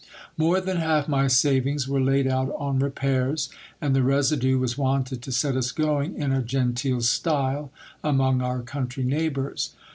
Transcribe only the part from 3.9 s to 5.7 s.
the residue was wanted to set